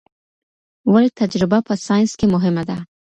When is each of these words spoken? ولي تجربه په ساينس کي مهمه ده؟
ولي 0.91 1.09
تجربه 1.21 1.59
په 1.67 1.73
ساينس 1.87 2.11
کي 2.19 2.25
مهمه 2.35 2.63
ده؟ 2.69 2.77